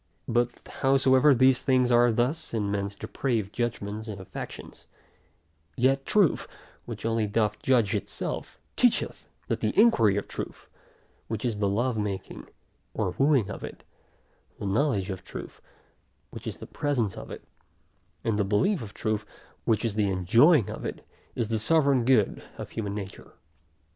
[0.27, 4.87] But howsoever these things are thus in men's depraved judgments, and affections,
[5.77, 6.47] yet truth,
[6.85, 10.67] which only doth judge itself, teacheth that the inquiry of truth,
[11.27, 12.47] which is the love making,
[12.95, 13.83] or wooing of it,
[14.57, 15.61] the knowledge of truth,
[16.31, 17.43] which is the presence of it,
[18.23, 19.23] and the belief of truth,
[19.65, 21.05] which is the enjoying of it,
[21.35, 23.33] is the sovereign good of human nature.